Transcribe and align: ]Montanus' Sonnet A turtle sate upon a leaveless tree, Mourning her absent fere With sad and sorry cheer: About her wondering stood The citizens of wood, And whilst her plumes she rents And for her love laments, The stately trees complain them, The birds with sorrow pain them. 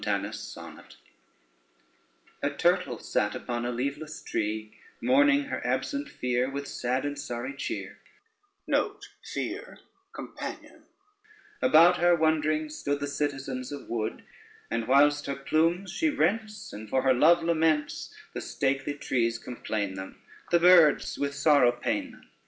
]Montanus' 0.01 0.39
Sonnet 0.39 0.95
A 2.41 2.49
turtle 2.49 2.97
sate 2.97 3.35
upon 3.35 3.65
a 3.65 3.71
leaveless 3.71 4.23
tree, 4.23 4.73
Mourning 4.99 5.43
her 5.43 5.61
absent 5.63 6.09
fere 6.09 6.49
With 6.49 6.65
sad 6.65 7.05
and 7.05 7.19
sorry 7.19 7.55
cheer: 7.55 7.99
About 8.67 9.05
her 11.97 12.15
wondering 12.15 12.69
stood 12.71 12.99
The 12.99 13.05
citizens 13.05 13.71
of 13.71 13.89
wood, 13.89 14.23
And 14.71 14.87
whilst 14.87 15.27
her 15.27 15.35
plumes 15.35 15.91
she 15.91 16.09
rents 16.09 16.73
And 16.73 16.89
for 16.89 17.03
her 17.03 17.13
love 17.13 17.43
laments, 17.43 18.11
The 18.33 18.41
stately 18.41 18.95
trees 18.95 19.37
complain 19.37 19.93
them, 19.93 20.19
The 20.49 20.57
birds 20.61 21.19
with 21.19 21.35
sorrow 21.35 21.71
pain 21.71 22.09
them. 22.09 22.27